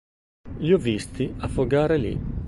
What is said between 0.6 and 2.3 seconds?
ho visti affogare lì.